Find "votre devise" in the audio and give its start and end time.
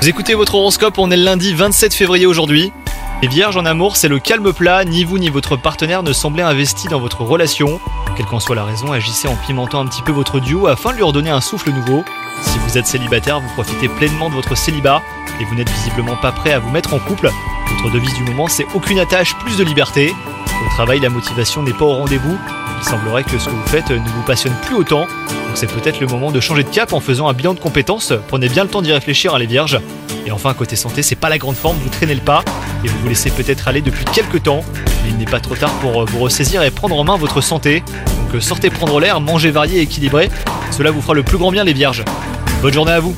17.84-18.14